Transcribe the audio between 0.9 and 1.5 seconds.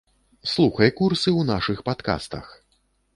курсы ў